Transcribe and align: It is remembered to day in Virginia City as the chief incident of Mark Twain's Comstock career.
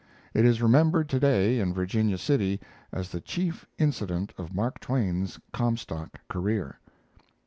It 0.33 0.45
is 0.45 0.63
remembered 0.63 1.09
to 1.09 1.19
day 1.19 1.59
in 1.59 1.75
Virginia 1.75 2.17
City 2.17 2.59
as 2.91 3.11
the 3.11 3.21
chief 3.21 3.67
incident 3.77 4.33
of 4.35 4.51
Mark 4.51 4.79
Twain's 4.79 5.39
Comstock 5.53 6.19
career. 6.27 6.79